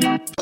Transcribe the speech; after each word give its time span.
Drop. 0.00 0.34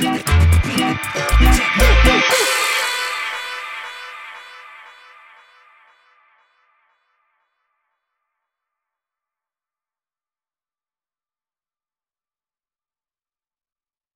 Yeah. 0.00 1.43